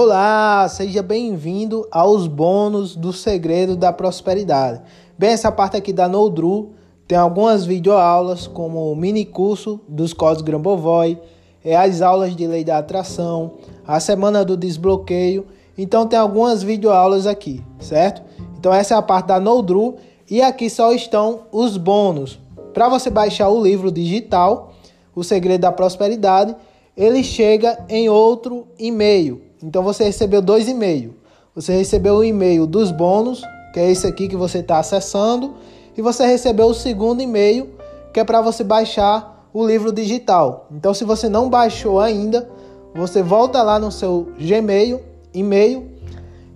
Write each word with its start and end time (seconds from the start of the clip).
Olá, 0.00 0.68
seja 0.68 1.02
bem-vindo 1.02 1.84
aos 1.90 2.28
bônus 2.28 2.94
do 2.94 3.12
Segredo 3.12 3.74
da 3.74 3.92
Prosperidade. 3.92 4.80
Bem, 5.18 5.30
essa 5.30 5.50
parte 5.50 5.76
aqui 5.76 5.92
da 5.92 6.06
Noldru 6.06 6.70
tem 7.08 7.18
algumas 7.18 7.66
videoaulas, 7.66 8.46
como 8.46 8.92
o 8.92 8.94
mini 8.94 9.24
curso 9.24 9.80
dos 9.88 10.12
códigos 10.12 10.42
Grambovoi, 10.42 11.18
é 11.64 11.74
as 11.74 12.00
aulas 12.00 12.36
de 12.36 12.46
lei 12.46 12.62
da 12.62 12.78
atração, 12.78 13.54
a 13.84 13.98
semana 13.98 14.44
do 14.44 14.56
desbloqueio. 14.56 15.44
Então 15.76 16.06
tem 16.06 16.16
algumas 16.16 16.62
videoaulas 16.62 17.26
aqui, 17.26 17.60
certo? 17.80 18.22
Então 18.56 18.72
essa 18.72 18.94
é 18.94 18.96
a 18.96 19.02
parte 19.02 19.26
da 19.26 19.40
Noldru 19.40 19.96
e 20.30 20.40
aqui 20.40 20.70
só 20.70 20.92
estão 20.92 21.40
os 21.50 21.76
bônus. 21.76 22.38
Para 22.72 22.88
você 22.88 23.10
baixar 23.10 23.48
o 23.48 23.60
livro 23.60 23.90
digital, 23.90 24.74
O 25.12 25.24
Segredo 25.24 25.62
da 25.62 25.72
Prosperidade, 25.72 26.54
ele 26.96 27.24
chega 27.24 27.84
em 27.88 28.08
outro 28.08 28.68
e-mail. 28.78 29.47
Então 29.62 29.82
você 29.82 30.04
recebeu 30.04 30.40
dois 30.40 30.68
e-mails. 30.68 31.14
Você 31.54 31.72
recebeu 31.72 32.16
o 32.16 32.24
e-mail 32.24 32.66
dos 32.66 32.90
bônus, 32.90 33.42
que 33.72 33.80
é 33.80 33.90
esse 33.90 34.06
aqui 34.06 34.28
que 34.28 34.36
você 34.36 34.58
está 34.58 34.78
acessando, 34.78 35.54
e 35.96 36.02
você 36.02 36.26
recebeu 36.26 36.66
o 36.66 36.74
segundo 36.74 37.20
e-mail, 37.20 37.70
que 38.12 38.20
é 38.20 38.24
para 38.24 38.40
você 38.40 38.62
baixar 38.62 39.48
o 39.52 39.66
livro 39.66 39.92
digital. 39.92 40.68
Então, 40.70 40.94
se 40.94 41.04
você 41.04 41.28
não 41.28 41.50
baixou 41.50 41.98
ainda, 42.00 42.48
você 42.94 43.22
volta 43.22 43.62
lá 43.62 43.78
no 43.78 43.90
seu 43.90 44.28
Gmail, 44.38 45.00
e-mail, 45.34 45.88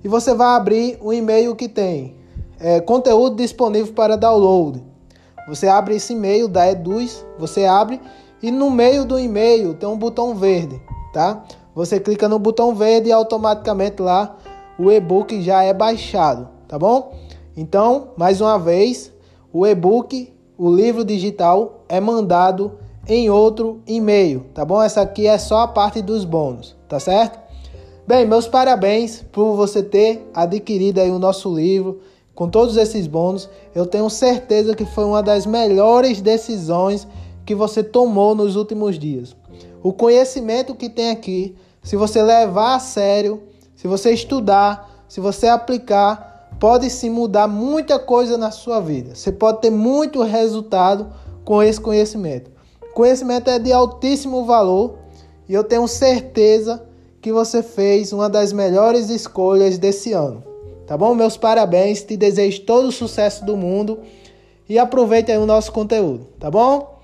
e 0.05 0.09
você 0.09 0.34
vai 0.34 0.56
abrir 0.56 0.98
o 1.00 1.12
e-mail 1.12 1.55
que 1.55 1.69
tem 1.69 2.14
é, 2.61 2.80
conteúdo 2.80 3.37
disponível 3.37 3.92
para 3.92 4.16
download. 4.16 4.83
Você 5.48 5.66
abre 5.66 5.97
esse 5.97 6.12
e-mail 6.12 6.47
da 6.47 6.70
Eduz, 6.70 7.25
você 7.39 7.64
abre 7.64 8.00
e 8.42 8.50
no 8.50 8.70
meio 8.70 9.05
do 9.05 9.19
e-mail 9.19 9.75
tem 9.75 9.89
um 9.89 9.97
botão 9.97 10.34
verde, 10.34 10.80
tá? 11.12 11.45
Você 11.75 11.98
clica 11.98 12.28
no 12.28 12.39
botão 12.39 12.75
verde 12.75 13.09
e 13.09 13.12
automaticamente 13.12 14.03
lá 14.03 14.37
o 14.78 14.91
e-book 14.91 15.41
já 15.42 15.62
é 15.62 15.73
baixado, 15.73 16.48
tá 16.69 16.78
bom? 16.78 17.15
Então, 17.56 18.09
mais 18.17 18.41
uma 18.41 18.59
vez, 18.59 19.12
o 19.53 19.67
e-book, 19.67 20.33
o 20.59 20.75
livro 20.75 21.05
digital 21.05 21.84
é 21.89 22.00
mandado 22.00 22.73
em 23.06 23.31
outro 23.31 23.81
e-mail, 23.87 24.47
tá 24.55 24.65
bom? 24.65 24.83
Essa 24.83 25.03
aqui 25.03 25.27
é 25.27 25.39
só 25.39 25.61
a 25.61 25.69
parte 25.69 26.00
dos 26.00 26.25
bônus, 26.25 26.77
tá 26.89 27.00
certo? 27.00 27.41
Bem, 28.06 28.27
meus 28.27 28.47
parabéns 28.47 29.25
por 29.33 29.55
você 29.56 29.83
ter 29.83 30.28
adquirido 30.34 31.00
aí 31.00 31.11
o 31.11 31.19
nosso 31.19 31.55
livro 31.55 32.00
com 32.34 32.48
todos 32.48 32.77
esses 32.77 33.06
bônus. 33.06 33.48
Eu 33.75 33.87
tenho 33.87 34.09
certeza 34.11 34.75
que 34.75 34.84
foi 34.84 35.05
uma 35.05 35.23
das 35.23 35.47
melhores 35.47 36.20
decisões 36.20 37.06
que 37.45 37.55
você 37.55 37.83
tomou 37.83 38.35
nos 38.35 38.57
últimos 38.57 38.98
dias. 38.98 39.37
O 39.83 39.93
conhecimento 39.93 40.75
que 40.75 40.89
tem 40.89 41.11
aqui, 41.11 41.57
se 41.83 41.97
você 41.97 42.23
levar 42.23 42.77
a 42.77 42.81
sério, 42.81 43.43
se 43.75 43.89
você 43.89 44.12
estudar, 44.12 45.05
se 45.09 45.21
você 45.21 45.49
aplicar, 45.49 46.51
pode 46.61 46.89
sim 46.89 47.11
mudar 47.11 47.49
muita 47.49 47.99
coisa 47.99 48.39
na 48.39 48.51
sua 48.51 48.81
vida. 48.81 49.15
Você 49.15 49.33
pode 49.33 49.61
ter 49.61 49.71
muito 49.71 50.23
resultado 50.23 51.12
com 51.45 51.62
esse 51.62 51.81
conhecimento. 51.81 52.51
Conhecimento 52.95 53.51
é 53.51 53.59
de 53.59 53.73
altíssimo 53.73 54.45
valor 54.45 54.99
e 55.49 55.55
eu 55.55 55.65
tenho 55.65 55.89
certeza 55.89 56.84
que 57.21 57.33
você 57.33 57.62
fez 57.62 58.12
uma 58.12 58.29
das 58.29 58.53
melhores 58.53 59.11
escolhas 59.11 59.79
desse 59.79 60.12
ano. 60.12 60.45
Tá 60.87 60.97
bom? 60.97 61.15
Meus 61.15 61.37
parabéns, 61.37 62.03
te 62.03 62.17
desejo 62.17 62.62
todo 62.62 62.89
o 62.89 62.93
sucesso 62.93 63.45
do 63.45 63.56
mundo 63.56 64.01
e 64.69 64.79
aproveite 64.79 65.33
aí 65.33 65.39
o 65.39 65.47
nosso 65.47 65.73
conteúdo, 65.73 66.27
tá 66.39 66.51
bom? 66.51 67.02